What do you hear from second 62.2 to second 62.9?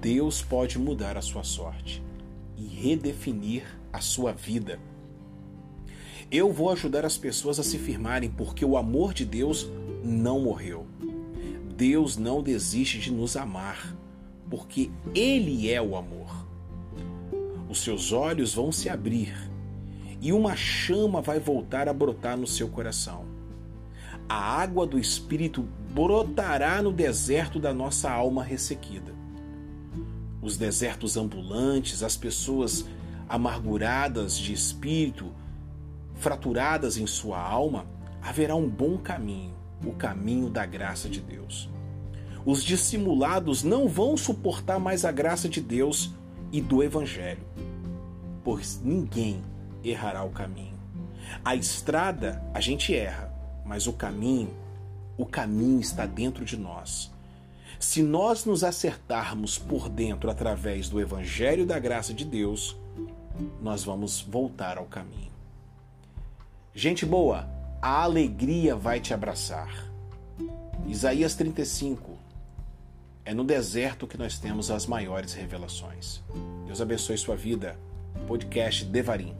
Deus,